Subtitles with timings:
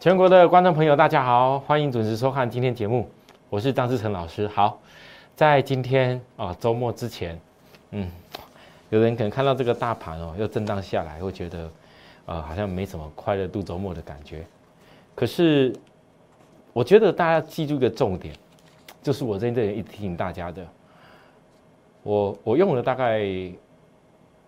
[0.00, 3.08] 全国的观众朋友，大家好，欢迎准时收看今天节目，
[3.48, 4.48] 我是张志成老师。
[4.48, 4.80] 好，
[5.36, 7.40] 在今天啊周末之前，
[7.92, 8.10] 嗯，
[8.90, 11.70] 有人可能看到这个大盘哦又震荡下来，会觉得
[12.26, 14.44] 呃好像没什么快乐度周末的感觉。
[15.14, 15.72] 可是
[16.72, 18.34] 我觉得大家记住一个重点，
[19.04, 20.66] 就是我真正一提醒大家的，
[22.02, 23.22] 我我用了大概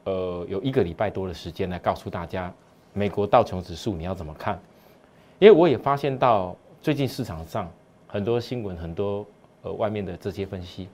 [0.04, 2.52] 呃有一个礼拜多的时间来告诉大家，
[2.92, 4.58] 美国道琼指数你要怎么看。
[5.38, 7.70] 因为我也发现到最近市场上
[8.06, 9.26] 很多新闻，很多
[9.62, 10.88] 呃外面的这些分析，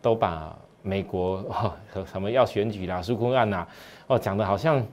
[0.00, 1.72] 都把美国哦
[2.06, 3.66] 什么要选举啦、纾困案呐，
[4.06, 4.84] 哦讲的好像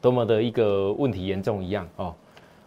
[0.00, 2.14] 多么的一个问题严重一样哦。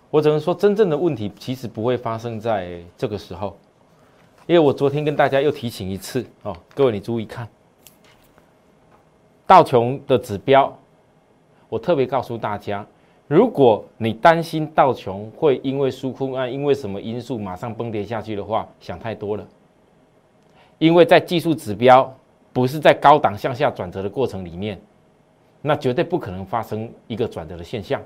[0.09, 3.55] 我只能说，真正的问题其实不会发生在这个时候，
[4.49, 7.47] 因为我昨天跟大家又提醒一次哦，各位你注意看，
[9.45, 10.75] 道琼的指标，
[11.69, 12.83] 我特别告诉大家。
[13.27, 19.47] 如果你担心道琼会因为纾困案，因为什么因素马上崩跌下去的话，想太多了。
[20.79, 22.11] 因为在技术指标
[22.51, 24.81] 不是在高档向下转折的过程里面，
[25.61, 28.01] 那绝对不可能发生一个转折的现象。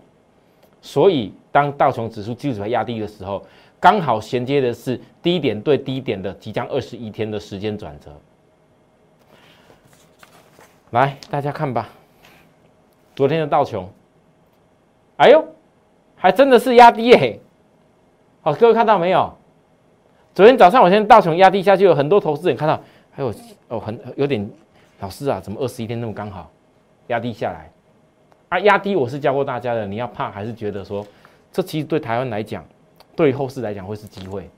[0.82, 3.42] 所以，当道琼指数技术指标压低的时候，
[3.84, 8.17] 刚好衔接的是低点对低点的即将二十一天的时间转折。
[10.92, 11.89] 来，大家看吧，
[13.14, 13.89] 昨天的道琼。
[15.17, 15.45] 哎呦，
[16.16, 17.38] 还真的是压低耶！
[18.42, 19.36] 好，各位看到没有？
[20.34, 23.34] 昨天早上我先道琼压低下去，有很多投资人看到，还有
[23.67, 24.50] 哦，很有点
[25.02, 26.50] 老师啊，怎么二十一天那么刚好
[27.08, 27.70] 压低下来？
[28.48, 31.06] 啊，压低我是教过大家的，你要怕还是觉得说，
[31.52, 32.64] 这其实对台湾来讲，
[33.16, 34.50] 对后市来讲会是机会？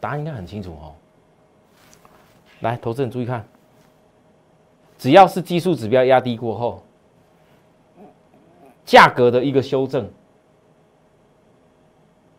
[0.00, 0.94] 答案应该很清楚哦。
[2.60, 3.44] 来，投资人注意看，
[4.98, 6.82] 只要是技术指标压低过后。
[8.84, 10.10] 价格的一个修正，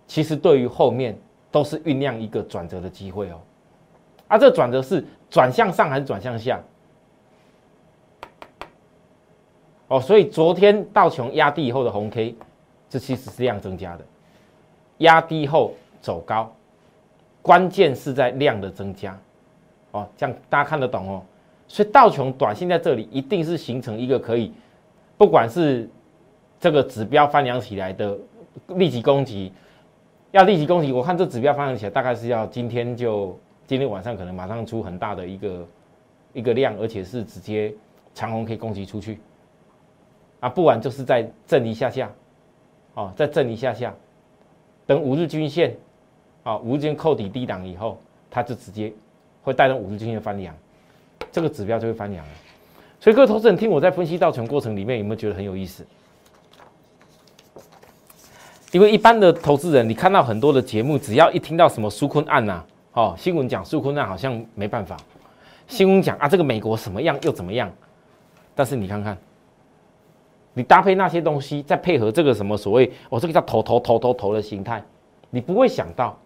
[0.06, 1.18] 其实对于后面
[1.50, 3.40] 都是酝酿一个转折的机会哦。
[4.28, 6.62] 啊，这转折是转向上还是转向下？
[9.88, 12.36] 哦，所以昨天道琼压低以后的红 K，
[12.94, 14.06] 这其实是量增加的，
[15.00, 16.54] 压低后走高，
[17.42, 19.20] 关键是在量的增加。
[19.90, 21.24] 哦，这样大家看得懂哦。
[21.68, 24.54] 所以道琼短线在这里一定是形成一个可以，
[25.18, 25.90] 不管是。
[26.60, 28.18] 这个指标翻扬起来的
[28.68, 29.52] 立即攻击，
[30.32, 33.38] 要立即攻击，我看这指标翻扬起来大概是要今天就
[33.68, 35.68] 今天晚上可能马上出很大的一个
[36.32, 37.74] 一个量，而且是直接
[38.14, 39.20] 长虹可以攻击出去
[40.40, 42.10] 啊，不然就是在震一下下，
[42.96, 43.94] 哦，再震一下下，
[44.86, 45.76] 等五日均线
[46.44, 48.00] 啊五日均扣底低档以后，
[48.30, 48.94] 它就直接
[49.42, 50.56] 会带动五日均线翻扬，
[51.32, 52.32] 这个指标就会翻扬了。
[53.00, 55.86] 所以各位投资人听我在分析到程过程里面有没有觉得很有意思？
[58.72, 64.98] 因为一般的投资人，你看到很多的节目，只要一听到什么纾困案呐，哦，新闻讲纾困案好像没办法，
[65.68, 67.72] 新闻讲啊这个美国什么样又怎么样，
[68.56, 69.18] 但是你看看，
[70.54, 74.84] 你搭配那些东西，再配合这个什么所谓哦这个叫头头头头头的形态，
[75.30, 76.18] 你不会想到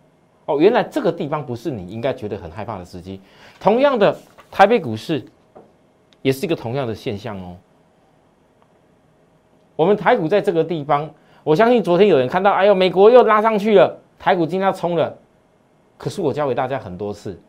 [0.45, 3.19] 哦原来这个地方不是你应该觉得很害怕的时机。
[3.59, 4.17] 同样的，
[4.51, 5.25] 台北股市
[6.21, 7.55] 也是一个同样的现象哦。
[9.75, 11.09] 我们台股在这个地方。
[11.43, 15.17] 我相信昨天有人看到，哎呦，美国又拉上去了，台股今天要冲了。
[15.97, 17.39] 可是我教给大家很多次，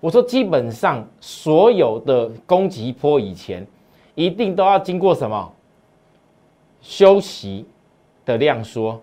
[0.00, 3.66] 我说基本上所有的攻击波以前，
[4.14, 5.52] 一定都要经过什么
[6.80, 7.66] 休息
[8.24, 9.00] 的量缩，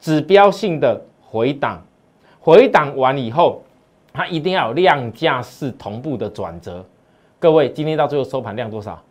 [0.00, 1.82] 指标性的回档，
[2.40, 3.62] 回档完以后，
[4.12, 6.84] 它一定要有量价是同步的转折。
[7.38, 9.02] 各位，今天到最后收盘量多少？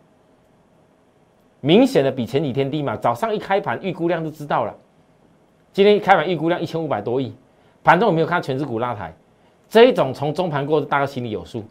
[1.60, 4.74] 明显的比前几天低嘛，早上一开盘预估量就知道了。
[5.72, 7.34] 今天一开盘预估量一千五百多亿，
[7.82, 9.14] 盘中有没有看全指股拉抬？
[9.68, 11.64] 这一种从中盘过，大家心里有数。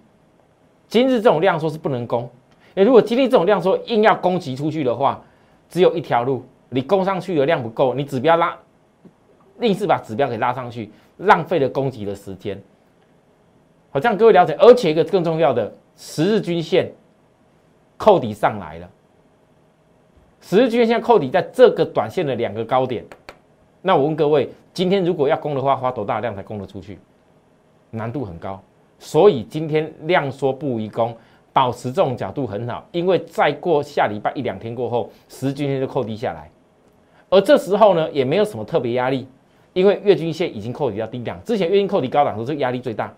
[0.88, 2.30] 今日这种量说是不能攻，
[2.76, 5.24] 诶，如果今天这种量说硬要攻击出去的话，
[5.70, 8.58] 只有一条路，你攻上去的量不够，你指标拉，
[9.62, 12.62] 硬是把指标给拉上去，浪费了攻击的时间。
[13.92, 14.54] 好，这样各位了解。
[14.60, 16.92] 而且一个更重要的，十日均线
[17.98, 18.90] 扣底上来了。
[20.42, 23.04] 十日均线扣底在这个短线的两个高点，
[23.82, 27.00] 那我问各位，今天如果要攻的话，花多大量才攻得出去？
[27.90, 28.62] 难度很高，
[29.00, 31.16] 所以今天量缩不宜攻，
[31.56, 36.52] 保持这种角度很好，因为再过下礼拜一两天过后，十日均线就扣低下来，
[37.30, 39.26] 而这时候呢，也没有什么特别压力，
[39.72, 43.14] 因为月均线已经扣底到低档，之前月均扣底高档的时候压力最大，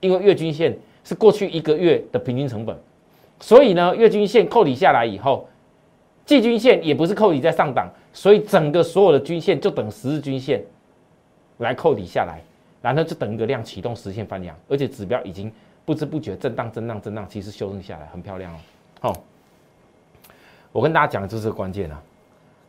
[0.00, 2.76] 因为月均线是过去一个月的平均成本，
[3.38, 5.48] 所以呢，月均线扣底下来以后，
[6.24, 10.60] 季均线也不是扣底在上档，所以整个所有的均线就等十日均线
[11.58, 12.40] 来扣底下来，
[12.82, 15.48] 然后就等一个量启动实现翻量，而且指标已经
[15.86, 18.58] 不知不觉震荡、震荡、震荡，其实修正下来很漂亮哦。
[19.00, 19.16] 好，
[20.72, 22.02] 我跟大家讲的就是关键啊。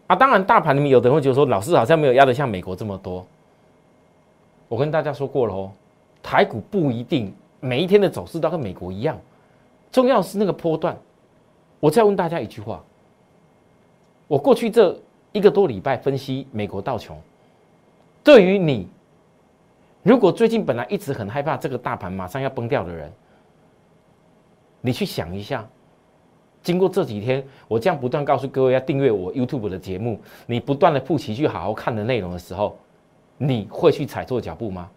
[0.08, 3.26] 啊，当然，大盘里面有的人会觉得说，老师好像没有压得像美国这么多。
[4.70, 5.72] 我跟大家说过了哦，
[6.22, 9.20] 台股不一定每一天的走势都跟美国一样，
[9.92, 10.96] 重要是那个波段。
[11.80, 12.84] 我再问大家一句话：
[14.28, 14.98] 我过去这
[15.32, 17.20] 一个多礼拜分析美国道琼，
[18.24, 18.88] 对于你，
[20.08, 23.12] 如果最近本来一直很害怕这个大盘马上要崩掉的人，
[24.80, 25.68] 你去想一下。
[26.64, 32.78] 经过这几天，我这样不断告诉各位要订阅我 YouTube 的节目，你不断的复习去好好看的内容的时候，
[33.38, 34.90] 你会去踩错脚步吗？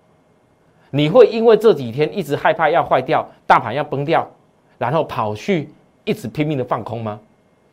[0.90, 4.30] 你会因为这几天一直害怕要坏掉，大盘要崩掉，
[4.78, 5.70] 然后跑去
[6.04, 7.18] 一直拼命的放空吗？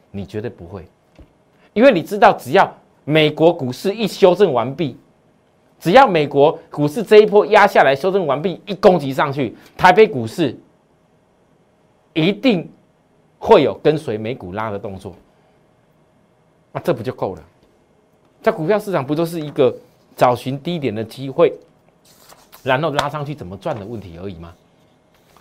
[0.10, 0.88] 你绝对不会，
[1.74, 2.68] 因为你知道，只要
[3.06, 4.98] 美国股市一修正完毕，
[5.80, 10.58] 只要美国股市这一波压下来修正完毕，一攻击上去，台北股市
[12.14, 12.70] 一定。
[13.40, 15.14] 会有跟随美股拉的动作，
[16.72, 17.44] 那这不就够了？
[18.42, 19.74] 在股票市场不就是一个
[20.16, 21.54] 找寻低点的机会，
[22.64, 24.56] 然后拉上去怎么赚的问题而已吗？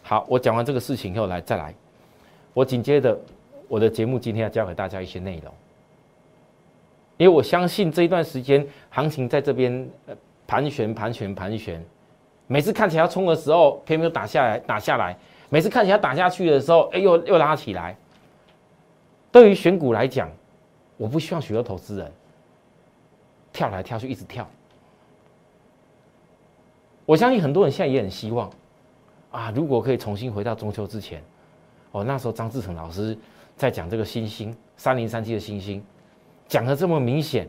[0.02, 1.74] 好，我讲完这个事情以后来再来，
[2.52, 3.18] 我紧接着
[3.66, 5.50] 我的节目今天要教给大家一些内容，
[7.16, 9.88] 因为我相信这一段时间行情在这边
[10.46, 11.84] 盘旋盘旋盘旋，
[12.46, 15.16] 每次看起来要冲的时候，偏偏又打下来打下来。
[15.48, 17.96] 每次看起来打下去的时候，哎，又又拉起来。
[19.30, 20.28] 对于选股来讲，
[20.96, 22.12] 我不希望许多投资人
[23.52, 24.48] 跳来跳去，一直跳。
[27.04, 28.50] 我相信很多人现在也很希望
[29.30, 31.22] 啊，如果可以重新回到中秋之前，
[31.92, 33.16] 哦，那时候张志成老师
[33.56, 35.84] 在讲这个星星三零三七的星星，
[36.48, 37.48] 讲的这么明显，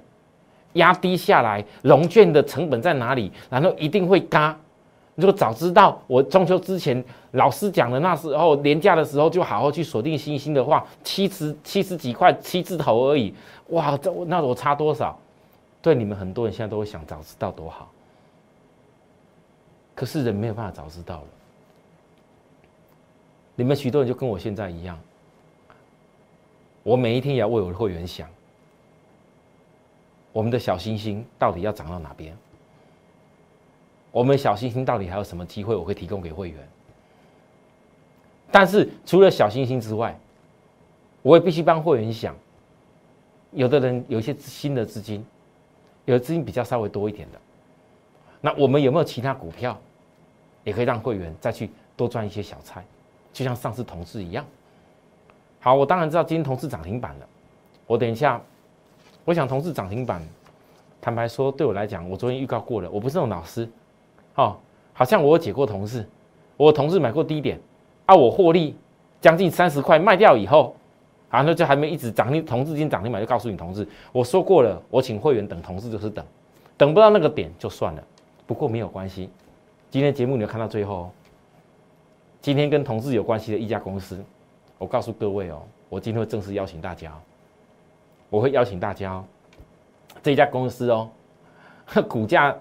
[0.73, 4.57] 压低下来，融券的成本在哪里，然后一定会嘎。
[5.15, 13.33] 如果早知道我中秋之前老师讲的那时候廉价的时候，就好好去锁定星星的话，七十七十几块七字头而已，
[13.69, 15.17] 哇，这那我差多少？
[15.81, 17.89] 对你们很多人现在都会想早知道多好，
[19.95, 21.27] 可是人没有办法早知道了。
[23.55, 24.99] 你们许多人就跟我现在一样，
[26.83, 28.29] 我每一天也要为我的会员想，
[30.37, 32.37] 我们的小星星到底要涨到哪边？
[34.11, 35.75] 我们小星星到底还有什么机会？
[35.75, 36.69] 我会提供给会员。
[38.51, 40.15] 但是除了小星星之外，
[41.23, 42.35] 我也必须帮会员想。
[43.49, 45.25] 有的人有一些新的资金，
[46.05, 47.39] 有的资金比较稍微多一点的，
[48.39, 49.75] 那我们有没有其他股票，
[50.63, 52.85] 也可以让会员再去多赚一些小菜？
[53.33, 54.45] 就像上次同事一样。
[55.59, 57.27] 好，我当然知道今天同事涨停板了。
[57.87, 58.39] 我等一下，
[59.27, 60.25] 我想同事涨停板，
[61.01, 63.67] 坦白说，对我来讲，我昨天预告过了，我不是那种老师。
[64.35, 64.55] 哦，
[64.93, 66.07] 好像我有解过同事，
[66.55, 67.59] 我同事买过低点，
[68.05, 68.73] 啊，我获利
[69.19, 70.73] 将近三十块卖掉以后，
[71.27, 76.25] 啊，那就还没一直涨停，同事金涨停板就告诉你同事，我说过了，我请会员等同事就是等，
[76.77, 78.03] 等不到那个点就算了，
[78.45, 79.29] 不过没有关系，
[79.89, 81.11] 今天节目你要看到最后，
[82.41, 84.23] 今天跟同事有关系的一家公司，
[84.77, 87.13] 我告诉各位哦，我今天会正式邀请大家，
[88.29, 89.25] 我会邀请大家哦，
[90.21, 91.09] 这家公司哦，
[92.07, 92.55] 股价。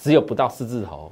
[0.00, 1.10] 只有不到四字头，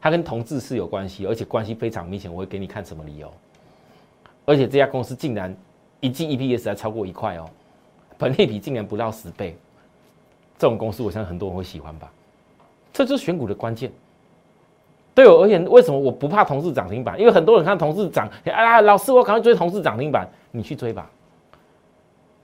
[0.00, 2.32] 它跟同志是有关系，而且关系非常明显。
[2.32, 3.28] 我会给你看什么理由？
[4.44, 5.52] 而且这家公司竟然
[5.98, 7.50] 一季 EPS 还超过一块哦，
[8.16, 9.56] 本利比竟然不到十倍，
[10.56, 12.08] 这种公司我相信很多人会喜欢吧？
[12.92, 13.90] 这就是选股的关键。
[15.12, 17.18] 对我而言，为什么我不怕同事涨停板？
[17.18, 21.10] 因为很多人看同事涨，哎呀，老师我赶快追同事涨停板，你去追吧。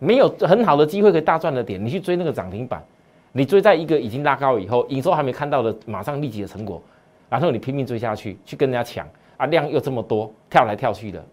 [0.02, 2.82] 没有很好的机会可以大赚的点，你去追那个涨停板。
[3.30, 6.82] 你追在一个已经拉高以后，营收还没看到的，马上立即的成果，
[7.30, 11.24] 然后你拼命追下去，去跟人家抢啊，量又这么多，跳来跳去的，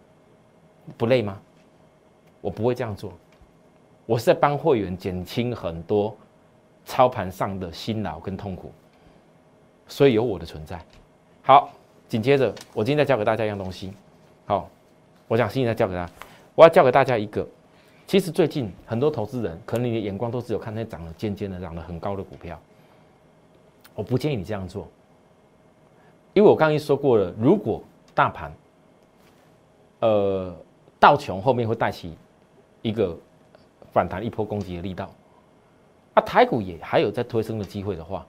[0.96, 1.38] 不累吗？
[2.40, 3.12] 我不会这样做，
[4.06, 6.16] 我是在帮会员减轻很多
[6.84, 8.72] 操盘上的辛劳跟痛苦，
[9.88, 10.80] 所以有我的存在。
[11.42, 11.68] 好，
[12.08, 13.92] 紧接着我今天再教给大家一样东西，
[14.46, 14.70] 好，
[15.28, 16.08] 我想现在教给他，
[16.54, 17.44] 我要教给大家一个。
[18.10, 22.60] 其实最近很多投资人可能你的眼光都只有看那些涨得尖尖的、涨得很高的股票。
[23.94, 24.88] 我不建议你这样做，
[26.32, 27.80] 因为我刚刚说过了，如果
[28.12, 28.52] 大盘，
[30.00, 30.52] 呃，
[30.98, 32.16] 道琼后面会带起
[32.82, 33.16] 一个
[33.92, 35.08] 反弹、一波攻击的力道，
[36.14, 38.26] 啊，台股也还有在推升的机会的话，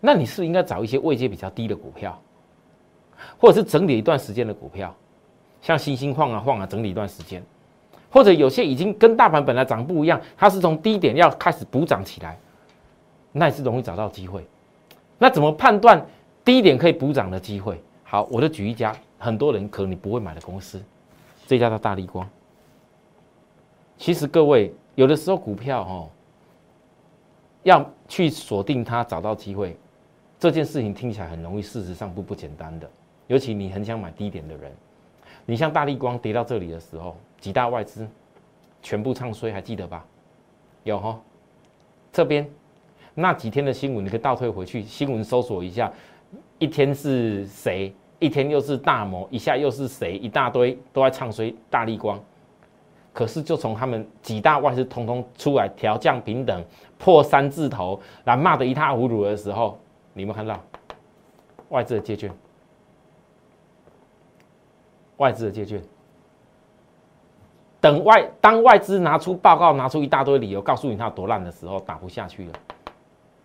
[0.00, 2.20] 那你是不是应该找一些位阶比较低的股票，
[3.40, 4.94] 或者是整理一段时间的股票，
[5.62, 7.42] 像星星晃啊晃啊，整理一段时间，
[8.14, 12.38] 或者有些已经跟大盘本来涨不一样，它是从低点要开始补涨起来，
[13.32, 14.46] 那也是容易找到机会。
[15.18, 16.00] 那怎么判断
[16.44, 17.82] 低点可以补涨的机会？
[18.04, 20.80] 好，我就举一家很多人可能你不会买的公司，
[21.44, 22.24] 这家叫大力光。
[23.98, 26.08] 其实各位有的时候股票哦，
[27.64, 29.76] 要去锁定它，找到机会，
[30.38, 32.88] 这件事情听起来很容易，事实上不不简单的。
[33.26, 34.70] 尤其你很想买低点的人，
[35.44, 38.08] 你像大力光跌到这里的时候，几大外资
[38.80, 40.02] 全部唱衰，还记得吧？
[40.82, 41.20] 有哈，
[42.10, 42.48] 这边
[43.12, 45.92] 那几天的新闻，你可以倒退回去，新闻搜索一下，
[46.58, 47.94] 一天是谁？
[48.18, 50.16] 一天又是大摩，一下又是谁？
[50.16, 52.18] 一大堆都在唱衰大力光。
[53.12, 56.64] 可是，就从他们几大外资通通出来调降平等、
[56.96, 59.78] 破三字头，来骂得一塌糊涂的时候，
[60.14, 60.58] 你有没有看到
[61.68, 62.32] 外资的借券？
[65.18, 65.82] 外资的借券，
[67.84, 72.52] 等外当外资拿出报告、拿出一大堆理由告诉你它多烂的时候，打不下去了，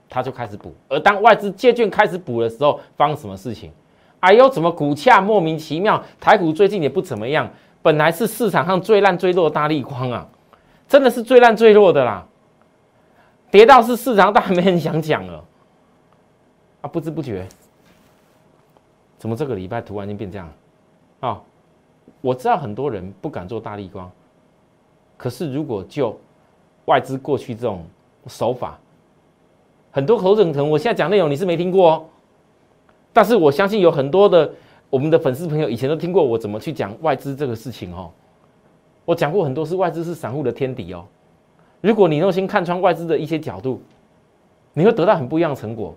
[0.07, 0.73] 他就开始补。
[0.87, 3.69] 而当外资借券开始补的时候，发生什么事情？
[4.21, 6.01] 哎呦，怎么股价莫名其妙？
[6.21, 7.49] 台股最近也不怎么样。
[7.81, 10.25] 本来是市场上最烂最弱的大力光啊，
[10.87, 12.25] 真的是最烂最弱的啦，
[13.51, 15.43] 跌到是市场大没人想讲了
[16.79, 16.87] 啊！
[16.87, 17.45] 不知不觉，
[19.17, 20.49] 怎么这个礼拜突然间变这样
[21.19, 21.41] 啊？
[22.21, 24.09] 我知道很多人不敢做大力光，
[25.19, 26.17] 可是如果就
[26.85, 27.85] 外资过去这种
[28.25, 28.79] 手法，
[29.91, 32.05] 很多口整层，我现在讲内容你是没听过哦，
[33.11, 34.49] 但是我相信有很多的。
[34.89, 38.09] 我们的粉丝朋友以前都听过我怎么去讲外资这个事情哦，
[39.05, 41.05] 我讲过很多是外资是散户的天敌哦。
[41.79, 43.79] 如果你用心看穿外资的一些角度，
[44.73, 45.93] 你会得到很不一样的成果。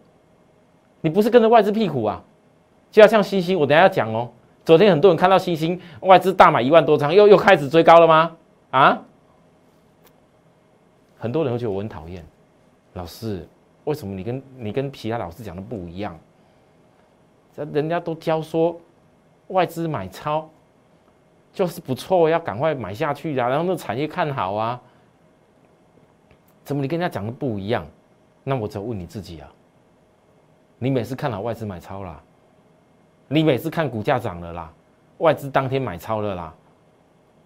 [1.01, 2.23] 你不是跟着外资屁股啊，
[2.91, 4.29] 就要像星星，我等下要讲哦。
[4.63, 8.33] 昨天很多人看到星星外资大买一万多张，又又开始追高了吗？
[8.73, 9.03] 啊？
[11.23, 12.25] 很多人会觉得我很讨厌，
[12.95, 13.47] 老师，
[13.85, 16.19] 为什么你跟你跟其他老师讲的不一样？
[17.55, 18.77] 这人家都教说，
[19.47, 20.51] 外资买超
[21.53, 23.49] 就是不错，要赶快买下去啊！
[23.49, 24.81] 然后那产业看好啊，
[26.65, 27.87] 怎么你跟人家讲的不一样？
[28.43, 29.49] 那我只有问你自己啊，
[30.81, 32.21] 你每次看好外资买超啦，
[33.29, 34.73] 你每次看股价涨了啦，
[35.19, 36.55] 外资当天买超了啦，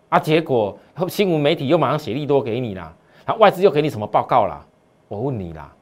[0.08, 0.78] 啊，结果
[1.10, 4.64] 新闻媒体又马上写利多给你啦，啊，外资又给你什么报告啦？
[5.08, 5.72] 我问你啦，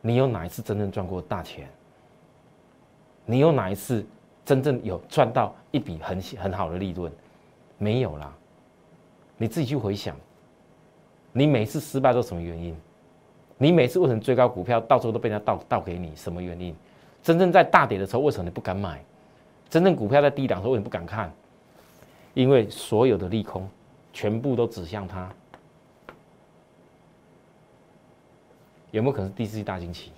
[0.00, 1.68] 你有哪一次真正赚过大钱？
[3.24, 4.06] 你有哪一次
[4.44, 7.10] 真正有赚到一笔很很好的利润？
[7.78, 8.32] 没有啦。
[9.38, 10.14] 你自己去回想，
[11.32, 12.76] 你每次失败都什么原因？
[13.58, 16.12] 你每次为什么追高股票到时候都被人家倒倒给你？
[16.14, 16.74] 什么原因？
[17.22, 19.02] 真正在大跌的时候，为什么你不敢买？
[19.70, 21.32] 真正股票在低档的时候，为什么不敢看？
[22.34, 23.66] 因为所有的利空
[24.12, 25.30] 全部都指向它。
[28.96, 30.10] 有没有可能是第四季大惊奇？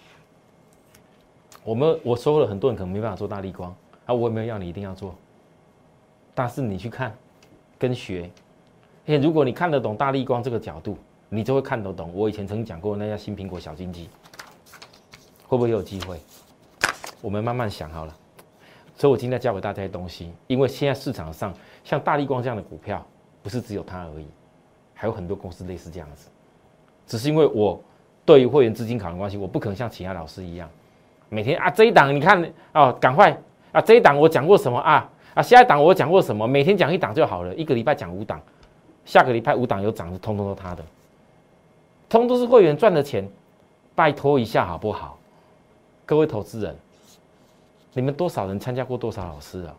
[1.64, 3.74] 我们我说了，很多人可能没办法做大力光
[4.06, 5.16] 啊，我也没有要你一定要做，
[6.32, 7.12] 但是你去看
[7.76, 8.30] 跟学，
[9.04, 10.96] 因为如果你看得懂大力光这个角度，
[11.28, 14.08] 你就会看得懂我以前曾经讲过那家新苹果小金鸡，
[15.48, 16.20] 会不会有机会？
[17.20, 18.16] 我们慢慢想好了。
[18.96, 23.04] 所以我今天教给大家的东西，因为现在市场上像大力光这样的股票，
[23.42, 24.26] 不是只有它而已，
[24.94, 26.28] 还有很多公司类似这样子，
[27.04, 27.82] 只是因为我
[28.28, 30.68] 对于会员资金考量关系，我不可能像其他老师一样。
[31.30, 33.34] 每天啊，这一档你看哦，赶快
[33.72, 36.46] 啊，这一档我讲过什么啊啊，下一档我讲过什么？
[36.46, 38.38] 每天讲一档就好了，一个礼拜讲五档，
[39.06, 40.84] 下个礼拜五档有涨的，通通都他的，
[42.06, 43.26] 通都是会员赚的钱，
[43.94, 45.18] 拜托一下好不好？
[46.04, 46.76] 各位投资人，
[47.94, 49.74] 你们多少人参加过多少老师啊？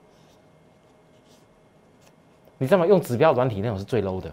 [2.57, 2.87] 你知道吗？
[2.87, 4.31] 用指标软体那种是最 low 的，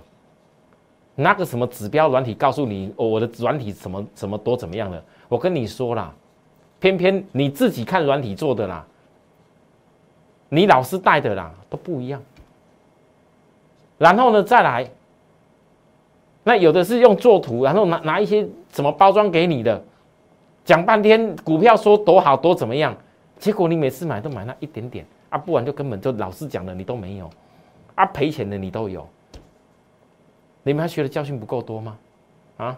[1.17, 5.03] 那个什么指标软体告诉你哦，我的软体什么什么多怎么样的？
[5.29, 6.15] 我跟你说啦。
[6.79, 8.87] 偏偏你自己看软体做的啦，
[10.51, 12.23] 你老师带的啦都不一样。
[13.97, 14.87] 然后呢，再来，
[16.45, 19.83] 那有的是用做图，然后拿拿一些什么包装给你的，
[20.67, 22.95] 讲半天股票说多好多怎么样，
[23.39, 27.31] 结果你每次买都买那一点点啊，不然就根本就老师讲的你都没有，
[27.95, 29.09] 啊赔钱的你都有，
[30.67, 31.97] 你们还学的教训不够多吗？
[32.57, 32.77] 啊？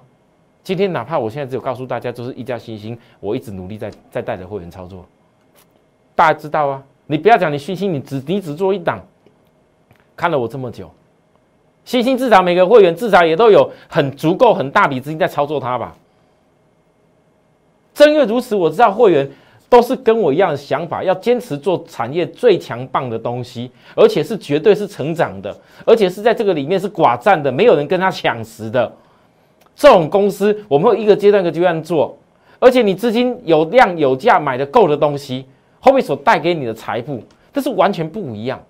[0.63, 5.07] 今天哪怕我现在只有告诉大家，就是一家新星，我一直努力在在带着会员操作，
[6.15, 6.83] 大家知道啊。
[7.07, 9.01] 你不要讲你新星，你只你只做一档，
[10.15, 10.91] 看了我这么久，
[11.87, 15.97] 新星至少每个会员至少也都有很足够很大笔资金在操作它吧。
[17.95, 19.31] 正因为如此，我知道会员
[19.69, 28.91] 都是跟我一样的想法，要坚持做产业最强棒的东西，而且是绝对是成长的，而且是在这个里面是寡占的，没有人跟他抢食的。
[29.77, 32.17] 这种公司，我们会一个阶段一个阶段做，
[32.59, 35.47] 而且你资金有量有价买的够的东西，
[35.81, 37.23] 后面所带给你的财富，
[37.53, 38.61] 这是完全不一样。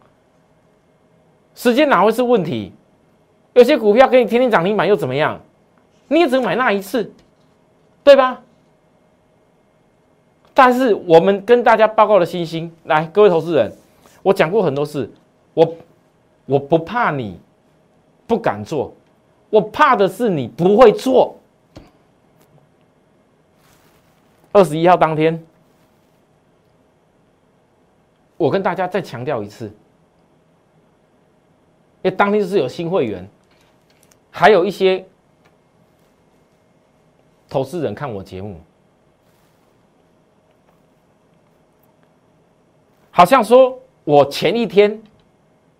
[1.54, 2.72] 时间哪会是问题？
[3.54, 5.40] 有些股票给你天天涨停板又怎么样？
[6.08, 7.12] 你也只能买那一次，
[8.02, 8.40] 对吧？
[10.58, 13.72] 但是我们跟大家报告的信心，来，各位投资人，
[14.24, 15.08] 我讲过很多次，
[15.54, 15.76] 我
[16.46, 17.38] 我不怕你
[18.26, 18.92] 不敢做，
[19.50, 21.36] 我怕的是你不会做。
[24.50, 25.40] 二十一号当天，
[28.36, 29.70] 我跟大家再强调一次，因
[32.02, 33.24] 为当天是有新会员，
[34.32, 35.06] 还有一些
[37.48, 38.60] 投资人看我节目。
[43.18, 45.02] 好像说，我前一天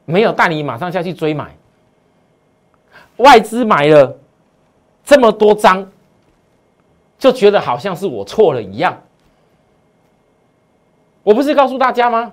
[0.05, 1.57] 没有带你马上下去追买，
[3.19, 4.19] 外资买了
[5.05, 5.89] 这么多张，
[7.17, 9.01] 就觉得好像是我错了一样。
[11.23, 12.33] 我不是告诉大家吗？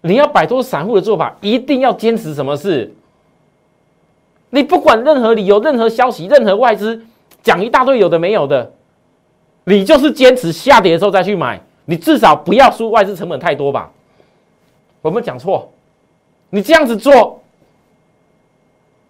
[0.00, 2.94] 你要摆脱散户的做法，一定要坚持什么事？
[4.50, 7.04] 你不管任何理由、任何消息、任何外资
[7.42, 8.72] 讲一大堆有的没有的，
[9.64, 11.60] 你就是坚持下跌的时候再去买。
[11.90, 13.90] 你至少不要输外资成本太多吧？
[15.02, 15.68] 我们讲错，
[16.48, 17.42] 你这样子做，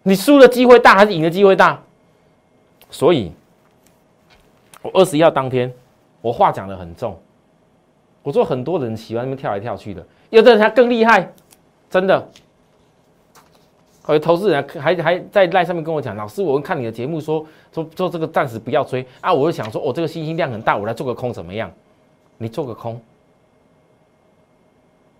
[0.02, 1.78] 你输的机会大还是赢的机会大？
[2.90, 3.30] 所以，
[4.80, 5.70] 我二十一号当天，
[6.22, 7.20] 我话讲的很重。
[8.22, 11.30] 我说很多人喜欢那边跳来跳去的，有的人还更厉害，
[11.90, 12.30] 真的。
[14.08, 17.44] 有投资人还还在赖上面跟我讲，老师，我看你的节目说
[17.74, 21.70] 说说这个暂时不要追啊，我就想说，我这个信息量很大，我来做个空怎么样？
[22.42, 22.98] 你做个空，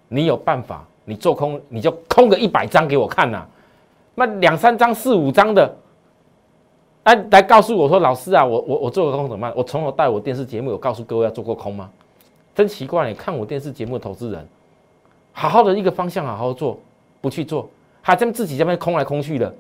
[0.08, 0.86] 你有办法？
[1.04, 3.46] 你做空，你就空个一百张给我看呐。
[4.14, 5.76] 那两三张、四五张的，
[7.02, 9.52] 哎，来告诉我说，老师啊，我我我做个空怎么办？
[9.54, 11.90] 我从头带我电视节目有告诉各位要做过空吗？
[12.54, 14.48] 真奇怪，你看我电视节目的投资人，
[15.32, 16.78] 好好的一个方向好好做，
[17.20, 17.68] 不去做，
[18.00, 19.54] 还在自己这边空来空去的，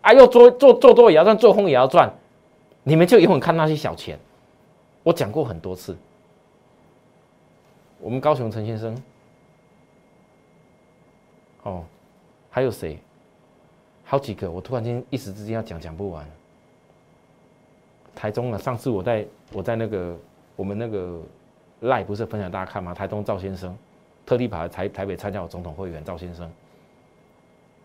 [0.00, 2.12] 啊，又做做做多也要赚，做空也要赚，
[2.82, 4.18] 你们就永远看那些小钱。
[5.04, 5.96] 我讲过很多次。
[8.00, 8.96] 我们高雄陈先生，
[11.62, 11.84] 哦，
[12.50, 12.98] 还有谁？
[14.04, 16.26] 好几个，我突然间一时之间要讲讲不完。
[18.14, 20.16] 台中啊，上次我在我在那个
[20.56, 21.20] 我们那个
[21.80, 22.94] 赖不是分享大家看吗？
[22.94, 23.76] 台中赵先生
[24.24, 26.50] 特地跑来台台北参加我总统会员，赵先生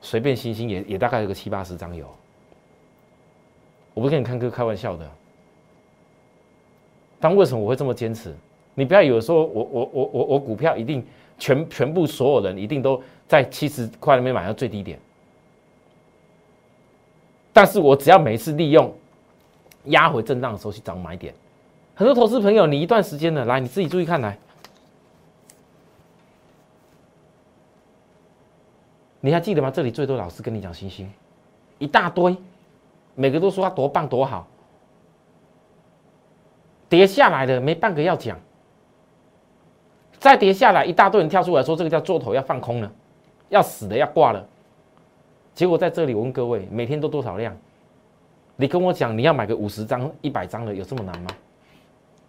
[0.02, 2.08] 随便星星也也大概有个七八十张有。
[3.94, 5.10] 我不跟你看哥开玩笑的，
[7.20, 8.36] 但为什么我会这么坚持？
[8.76, 11.06] 你不要以为说我我我我我股票一定
[11.38, 15.00] 全全部所有人一定都在七十块里面买到最低点，
[17.52, 18.92] 但是我只要每次利用
[19.86, 21.34] 压回震荡的时候去找买点，
[21.94, 24.38] 很多投资朋友，你一段时间的，来你自己注意看来，
[29.20, 29.70] 你还记得吗？
[29.70, 31.12] 这里最多老师跟你讲星星
[31.78, 32.36] 一大堆，
[33.14, 34.48] 每个都说他多棒多好，
[36.90, 38.40] 跌下来的没半个要讲。
[40.24, 42.90] 再跌下来，一大堆人跳出来说这个叫做头要放空了，
[43.50, 44.42] 要死的要挂了。
[45.54, 47.54] 结果在这里，我问各位，每天都多少量？
[48.56, 51.30] 你跟我讲，你要买个五十张、一百张的，有这么难吗？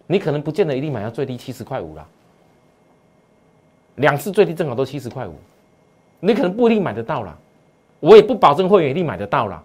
[0.09, 2.05] 你可能不见得一定买到最低七十块五了，
[3.95, 5.35] 两次最低正好都七十块五，
[6.19, 7.39] 你可能不一定买得到了。
[8.01, 9.63] 我也不保证会员一定买得到了，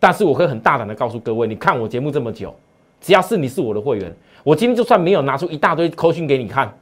[0.00, 2.52] 但是我可以很大胆的告诉各位，你看我节目这么久，
[3.00, 4.12] 只要是你是我的会员，
[4.42, 6.76] 我今天就算没有拿出一大堆扣讯给你看。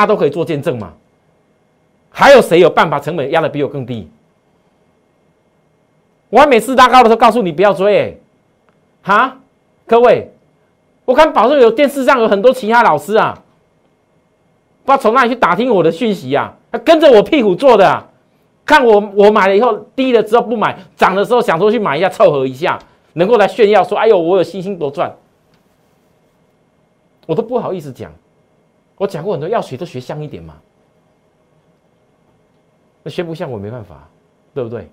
[0.00, 0.94] 他都可以做见证嘛？
[2.10, 4.08] 还有谁有办法成本压的比我更低？
[6.28, 8.20] 我每次拉高的时候告诉你不要追，
[9.02, 9.38] 哈，
[9.86, 10.32] 各位，
[11.04, 13.42] 我看保证有电视上有很多其他老师啊，
[14.84, 18.06] 不知道从哪里去打听我的讯息啊，他跟着我屁股做的，
[18.64, 22.78] 看我我买了以后低了之后不买，涨的时候想说去买一下凑合一下，
[23.14, 25.14] 能够来炫耀说，哎呦我有信心多赚，
[27.26, 28.12] 我都不好意思讲。
[29.00, 30.60] 我讲过很多，要学都学像一点嘛。
[33.02, 34.06] 那学不像我没办法，
[34.52, 34.90] 对不对？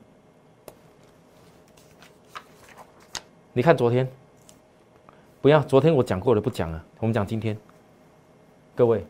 [3.52, 4.08] 你看昨天，
[5.42, 6.82] 不要昨天我讲过了，不讲了。
[7.02, 7.58] 我们讲今天，
[8.76, 9.06] 各位，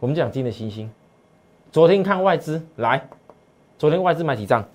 [0.00, 0.90] 我们讲今天的星星。
[1.70, 3.08] 昨天看外资来，
[3.78, 4.68] 昨天外资买几张？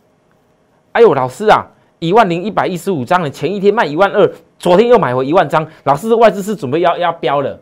[0.94, 1.68] 哎呦，老师啊，
[2.00, 5.70] 一万零一百一十五张了，前一天卖一万二，昨天又买回一万张。
[5.84, 7.60] 老师，外资是准备要要标了。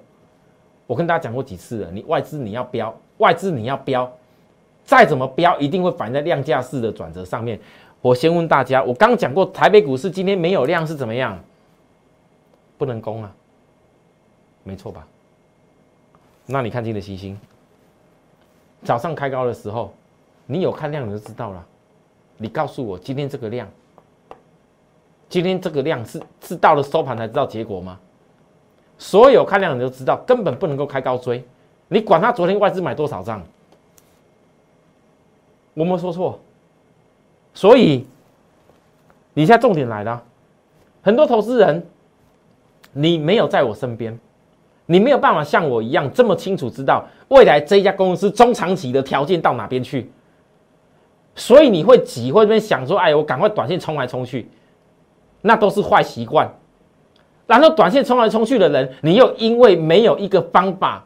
[0.90, 4.12] 我跟大家讲过几次了，你外资你要标，外资你要标，
[4.84, 7.60] 再怎么标，一定会反映在量价式的转折上面。
[8.02, 11.40] 我先问大家，我刚讲过台北股市今天没有量是怎么样？
[12.76, 13.32] 不能攻啊，
[14.64, 15.06] 没错吧？
[16.48, 17.40] 那你看今天的星星，
[18.82, 19.94] 早上开高的时候，
[20.48, 21.64] 你有看量你就知道了。
[22.38, 23.68] 你告诉我，今天这个量。
[25.30, 28.00] 今天这个量是是到了收盘才知道结果吗？
[29.00, 31.44] 所有看量的都知道，根本不能够开高追。
[31.88, 33.42] 你管他昨天外资买多少张，
[35.74, 36.40] 我没说错。
[37.54, 38.06] 所以，
[39.34, 40.22] 你现在重点来了，
[41.02, 41.84] 很多投资人，
[42.94, 44.20] 你没有在我身边，
[44.86, 50.12] 你没有办法像我一样这么清楚知道未来这家公司中长期的条件到哪边去。
[51.36, 54.50] 所以你会急，会这边想说：“哎，我赶快短线冲来冲去。”
[55.42, 56.50] 那都是坏习惯，
[57.50, 61.04] 然后短线冲来冲去的人，你又因为没有一个方法，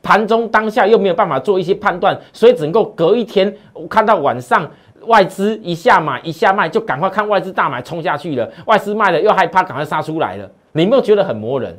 [0.00, 3.52] 盘中当下又没有办法做一些判断，所以只能够隔一天
[3.90, 4.70] 看到晚上
[5.06, 11.76] 外资一下买一下卖，就赶快看外资大买冲下去了，外资卖了又害怕赶快杀出来了，你没有觉得很磨人？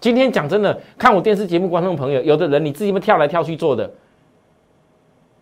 [0.00, 3.90] 今天讲真的，看我电视节目观众朋友，有的人你自己们跳来跳去做的，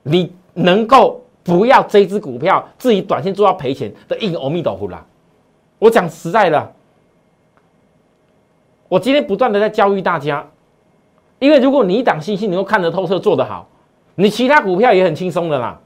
[0.03, 5.07] 你能够不要这只股票自己短线做到赔钱的，硬阿弥陀佛啦。
[5.79, 6.73] 我讲实在的，
[8.93, 10.47] 我今天不断的在教育大家，
[11.39, 13.67] 因为如果你一档信息能够看得透彻，做得好，
[14.17, 15.81] 你其他股票也很轻松的啦。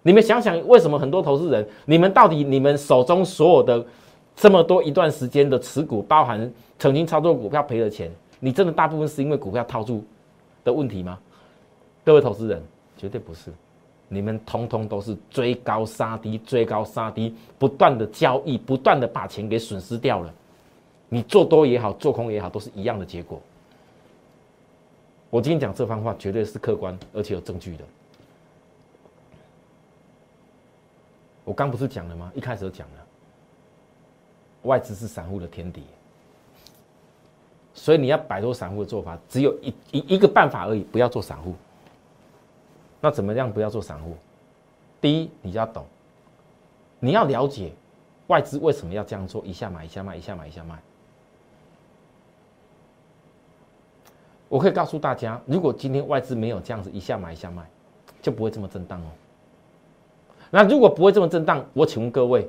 [0.00, 3.84] 你们想想，为什么很多投资人，你们到底你们手中所有的
[4.34, 10.02] 这么多一段时间的持股，包含曾经操作股票赔了钱，你真的大部分是因为股票套住
[10.64, 11.18] 的问题吗？
[12.02, 12.62] 各位投资人，
[12.96, 13.52] 绝对不是。
[14.08, 20.32] 你们通通都是追高杀低，追高杀低，不断的交易，不断的把钱给损失掉了。
[21.12, 23.38] 你做多也好，做空也好，都是一样的结果。
[25.28, 27.84] 我今天讲这番话绝对是客观而且有证据的。
[31.44, 32.32] 我刚不是讲了吗？
[32.34, 33.06] 一开始就讲了，
[34.62, 35.82] 外资是散户的天敌，
[37.74, 41.54] 所以你要摆脱散户的做法，只有一一一个办法而已，不要做散户。
[43.02, 44.16] 那怎么样不要做散户？
[44.98, 45.84] 第一，你要懂，
[47.00, 47.70] 你要了解
[48.28, 50.80] 外资为什么要这样做，一下买一下卖，一下买一下卖。
[54.52, 57.62] 我可以告诉大家，如果今天外资没有这样子一下买一下卖，
[58.20, 59.08] 就不会这么震荡哦。
[60.50, 62.46] 那如果不会这么震荡，我请问各位，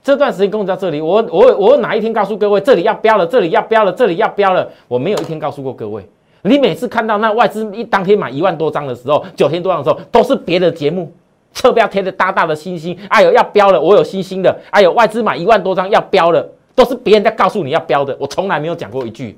[0.00, 4.70] 这段时间跟我在这里，我我我哪一天告诉各位这里要标了，这里要标了，这里要标了？
[4.86, 6.08] 我没有一天告诉过各位。
[6.42, 11.12] 你每次看到那外资一当天买一万多张的时候，九天多张的时候，都是别的节目
[11.52, 12.96] 侧标贴的大大的星星。
[13.08, 14.56] 哎呦，要标了，我有星星的。
[14.70, 18.16] 哎呦，外资买一万多张要标了，都是别人在告诉你要标的。
[18.20, 19.36] 我从来没有讲过一句，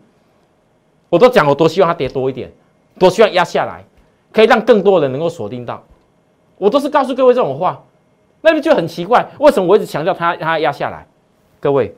[1.13, 2.51] 我都讲我多希望它跌多一点，
[2.99, 3.85] 多希望压下来，
[4.33, 5.85] 可以让更多人能够锁定到。
[6.57, 7.85] 我都是告诉各位这种话，
[8.41, 11.07] 那边就很奇怪，为什么我一直强调它它压下来？
[11.61, 11.95] 各位。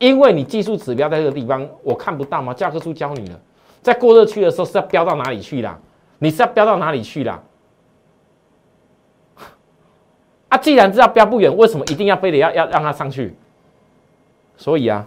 [0.00, 2.52] 因为你技术指标在这个地方，我看不到吗？
[2.52, 3.40] 教科书教你了，
[3.82, 5.78] 在过热区的时候是要飙到哪里去啦？
[6.18, 7.40] 你是要飙到哪里去啦？
[10.48, 13.36] 啊，既然知道飙不远，为什么一定要非得要要让它上去？
[14.56, 15.06] 所以啊，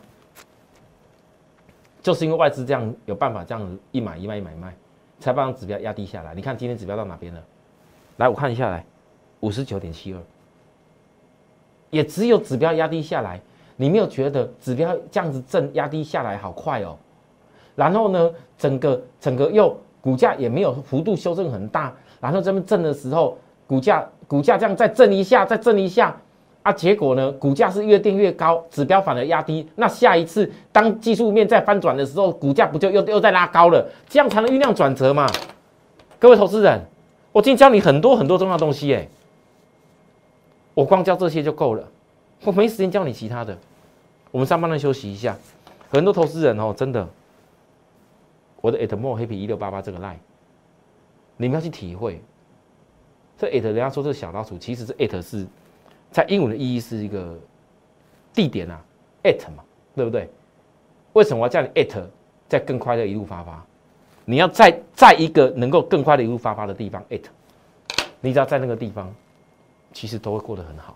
[2.05, 4.71] 就是因为外资这样有办法这样子一买一卖一买一卖，
[5.19, 6.35] 才把指标压低下来。
[6.35, 7.43] 你看今天指标到哪边了？
[8.17, 8.85] 来，我看一下来，
[9.39, 10.19] 五十九点七二，
[11.89, 13.41] 也只有指标压低下来。
[13.75, 16.95] 你没有觉得指标这样子震压低下来好快哦？
[17.73, 21.91] 然后呢，整个整个又股价也没有幅度修正很大，
[22.21, 26.15] 然后这边震的时候，股价股价这样再震一下，再震一下
[26.65, 29.69] 啊，结果呢，股价是越垫越高，指标反而压低。
[29.75, 33.87] 那下一次当技术面再翻转的时候，股价不就又又在拉高了？
[34.09, 35.27] 这样才能酝酿转折嘛？
[36.17, 36.81] 各位投资人，
[37.31, 39.07] 我今天教你很多很多重要东西哎，
[40.73, 41.87] 我光教这些就够了。
[42.43, 43.55] 我没时间教你其他的，
[44.31, 45.37] 我们上班了休息一下。
[45.91, 47.07] 很多投资人哦，真的，
[48.61, 50.15] 我的 at more happy 一六八八这个 line，
[51.37, 52.19] 你们要去体会。
[53.37, 55.45] 这 at 人家说这小老鼠，其实是 at 是
[56.15, 57.37] 在英文的意义是一个
[58.33, 58.81] 地点啊
[59.23, 59.61] ，at 嘛，
[59.93, 60.29] 对不对？
[61.11, 62.07] 为什么我要叫你 at
[62.47, 63.61] 在更快的一路发发？
[64.23, 67.23] 你要在在一个能够更快的一路发发的地方 at，
[68.21, 69.13] 你只要在那个地方，
[69.91, 70.95] 其实都会过得很好。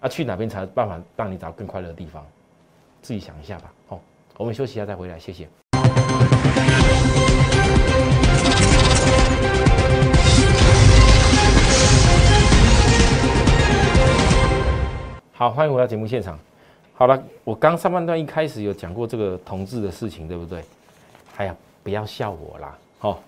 [0.00, 2.26] 啊，去哪边才有办法让你找更快乐的地方？
[3.00, 3.72] 自己想一下吧。
[3.86, 3.98] 好，
[4.36, 5.48] 我们休息一下再回来，谢谢。
[15.38, 16.36] 好，欢迎回到节目现场。
[16.94, 20.64] 好了，我刚上半段一开始有讲过这个同志的事情，对不对？
[21.36, 23.18] 哎呀，不要笑我啦，哦，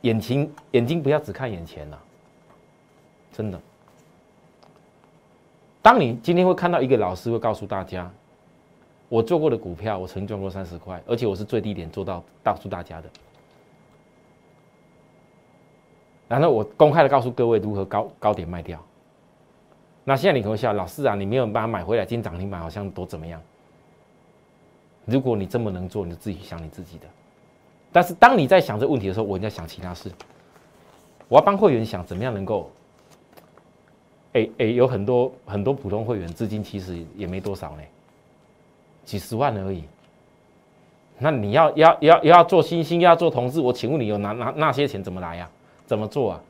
[0.00, 1.98] 眼睛眼睛不要只看眼前呐，
[3.30, 3.60] 真的。
[5.82, 8.10] 当你今天会看到一个老师会告诉大家，
[9.10, 13.10] 我做过的股票，我曾经赚过三十块，而且我是最低点做到告诉大家的。
[16.26, 18.82] 然后我公开的告诉各位如何高高点卖掉。
[20.08, 23.42] 那现在你可能笑，老师啊，你没有办法买回来，今天涨停板好像多怎么样？
[25.04, 27.06] 如果你这么能做，你就自己想你自己的。
[27.90, 30.08] 但是当你在想这问题的时候，我在想其他事。
[31.26, 32.70] 我要帮会员想怎么样能够，
[34.34, 37.82] 哎哎，有很多很多普通会员资金其实也没多少呢，
[39.04, 39.82] 几十万而已。
[41.18, 45.50] 那你要要要要做新兴，要做同志，我请问你有拿拿那些钱怎么来呀？
[45.84, 46.40] 怎么做啊？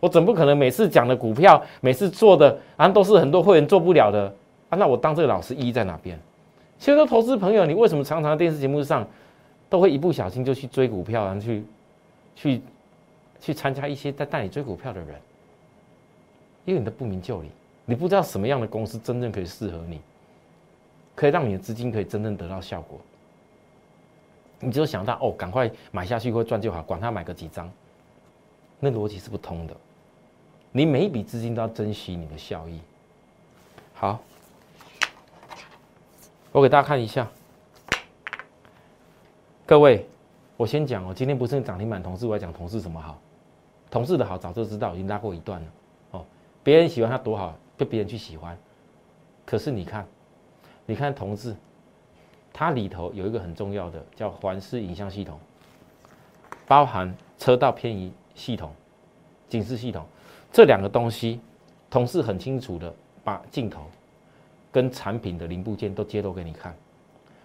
[0.00, 4.32] 我怎不可能每次讲的股票，每次做的啊都是很多会员做不了的
[4.68, 4.76] 啊？
[4.76, 6.18] 那我当这个老师意义在哪边？
[6.78, 9.06] 其实，投资朋友，你为什么常常在电视节目上
[9.70, 11.64] 都会一不小心就去追股票，然后去
[12.34, 12.60] 去
[13.40, 15.08] 去参加一些在带你追股票的人？
[16.66, 17.48] 因为你的不明就里，
[17.84, 20.00] 你不知道什么样的公司真正可以适合你，
[21.14, 22.98] 可以让你的资金可以真正得到效果。
[24.60, 27.70] 你就想到哦，赶快买下去会赚就好，管他买个几张。
[28.78, 29.74] 那逻辑是不通的，
[30.76, 32.78] 你每一笔资金都要珍惜你的效益。
[33.94, 34.20] 好，
[36.52, 37.26] 我给大家看一下，
[39.64, 40.06] 各位，
[40.58, 43.18] 我先讲哦，今天不是涨停板同事，我要讲同事什么好？
[43.90, 45.66] 同事的好早就知道，已经拉过一段了
[46.10, 46.26] 哦。
[46.62, 48.54] 别人喜欢他多好，被别人去喜欢。
[49.46, 50.06] 可是你看，
[50.84, 51.56] 你看同事，
[52.52, 55.40] 它里头有一个很重要的叫环视影像系统，
[56.66, 58.12] 包含车道偏移。
[58.34, 58.74] 系统、
[59.48, 60.06] 警示系统
[60.56, 61.38] 这两个东西，
[61.90, 62.90] 同事很清楚的
[63.22, 63.82] 把镜头
[64.72, 66.74] 跟产品的零部件都揭露给你看。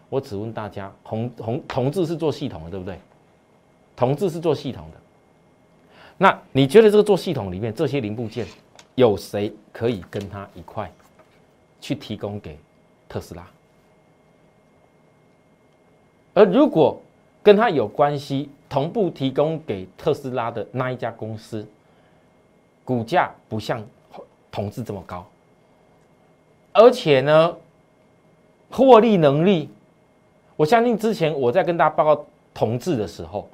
[0.08, 2.97] 我只问大家，同同同志是做系统的，对不对？
[3.97, 4.97] 同志是做系统的。
[6.17, 8.47] 那你觉得这个做系统里面这些零部件，
[8.95, 10.89] 有谁可以跟他一块
[11.82, 12.58] 去提供给
[13.10, 13.45] 特斯拉？
[16.34, 17.02] 而如果
[17.43, 18.50] 跟他有关系？
[18.69, 21.67] 同步提供给特斯拉的那一家公司，
[22.91, 23.82] 股价不像
[24.51, 25.25] 同志这么高，
[26.73, 27.56] 而且呢，
[28.69, 29.69] 获利能力，
[30.58, 33.47] 我相信之前我在跟大家报告同志的时候，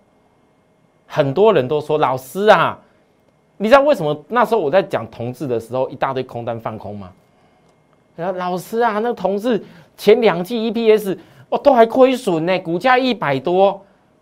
[1.05, 2.79] 很多人都说老师啊，
[3.57, 7.13] 你知道为什么那时候我在讲同志的时候，一大堆空单放空吗？
[8.15, 9.63] 然后老师啊，那同志
[9.95, 11.15] 前两季 EPS
[11.49, 13.79] 哦都还亏损呢，股价一百多。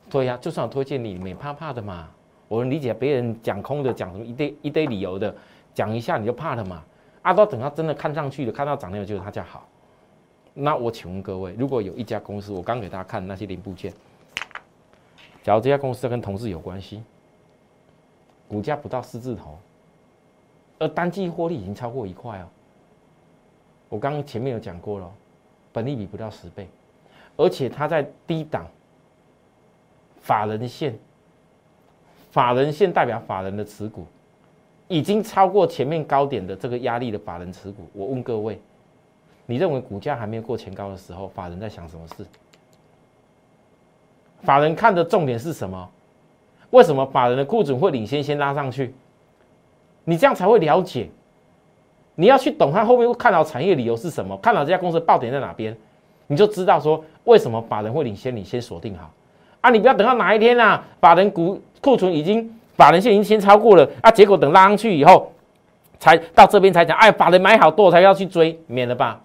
[0.09, 2.09] 对呀，就算我推荐你，没怕怕的嘛。
[2.47, 5.35] 我能理解别人讲空的，讲什么一堆一堆理由的，
[5.73, 6.83] 讲一下你就怕了嘛。
[7.21, 9.67] 啊，到等他真的看上去了，看到涨了，就是他家好。
[10.53, 13.91] 那我请问各位，如果有一家公司，我刚给大家看那些零部件，
[15.43, 17.03] 假如这家公司跟同事有关系，
[18.47, 19.57] 股价不到四字头，
[20.77, 22.47] 而单季获利已经超过一块哦。
[23.89, 25.11] 我刚刚前面有讲过了，
[25.73, 26.67] 本利比不到十倍，
[27.37, 28.67] 而且它在低档。
[30.21, 30.97] 法人线，
[32.35, 34.05] 法人现代表法人的持股，
[34.89, 37.87] 已经超过前面高点的这个压力的法人持股。
[37.93, 38.59] 我问各位，
[39.45, 42.25] 你认为股价还没有过前高的时候，法人在想什么事？
[44.43, 45.89] 法人看的重点是什么？
[46.71, 48.93] 为什么法人的库存会领先先拉上去？
[50.03, 51.09] 你这样才会了解。
[52.15, 55.73] 你要去懂他后面会看到产业理由是什么，看到这家公司爆点在哪边，
[56.27, 59.09] 你就知道说为什么法人会领先你先锁定好。
[59.65, 65.31] 啊，你不要等到哪一天啊，法人股库存已经法人线已经先超过了啊，结果等拉上去以后，
[65.99, 69.19] 才到这边才讲，哎，法人买好多才要去追，免了吧。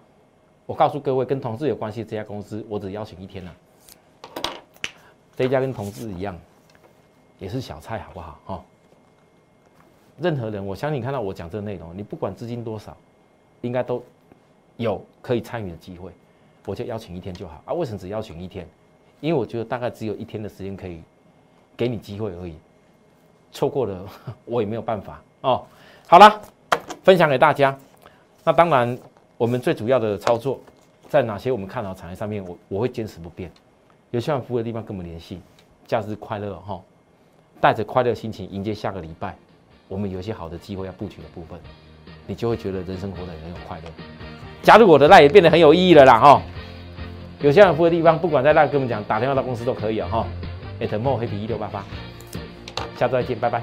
[0.65, 3.51] 我告诉各位，跟同事有关系这家公司，我只邀请一天了。
[5.35, 6.35] 这家跟同事一样，
[7.37, 8.39] 也是小菜，好不好？
[8.45, 8.63] 哈。
[10.17, 12.97] 任何人，我相信看到我讲这个内容，你不管资金多少，
[13.61, 14.03] 应该都
[14.77, 16.11] 有可以参与的机会，
[16.65, 17.73] 我就邀请一天就好啊。
[17.73, 18.67] 为什么只邀请一天？
[19.21, 21.01] 因为我觉得大概只有一天的时间可以
[21.77, 22.55] 给你机会而已，
[23.51, 24.05] 错过了
[24.43, 25.63] 我也没有办法哦。
[26.07, 26.41] 好了，
[27.03, 27.77] 分享给大家。
[28.43, 28.97] 那当然，
[29.37, 30.59] 我们最主要的操作
[31.07, 33.49] 在哪些我们看好产业上面，我我会坚持不变。
[34.09, 35.39] 有需要服务的地方跟我们联系。
[35.85, 36.81] 假日快乐哈，
[37.59, 39.35] 带着快乐心情迎接下个礼拜。
[39.87, 41.59] 我们有一些好的机会要布局的部分，
[42.25, 43.83] 你就会觉得人生活得很有快乐。
[44.63, 46.41] 加入我的赖也变得很有意义了啦哈。
[47.41, 50.27] 有需要服务的地方，不管在那跟我们讲，打电话到公司都可以啊哈。
[50.79, 51.83] at more happy 一六八八，
[52.97, 53.61] 下周再见，拜拜。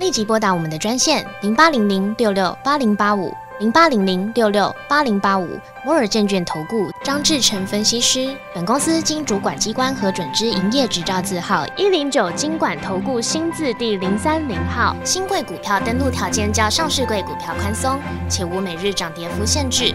[0.00, 3.32] 立即拨打我们的专线零八零零六六八零八五。
[3.58, 5.48] 零八零零六六八零八五
[5.82, 8.36] 摩尔证券投顾张志成分析师。
[8.54, 14.94] 本公司经主管机关核准之营业执照字号一零九金管投顾新字第零三零号。
[15.04, 17.98] 新贵股票登录条件较上市贵股票宽松，
[18.28, 19.94] 且无每日涨跌幅限制。